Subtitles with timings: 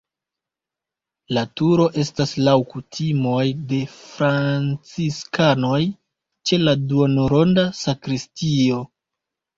[1.37, 5.83] La turo estas laŭ kutimoj de franciskanoj
[6.51, 8.81] ĉe la duonronda sakristio.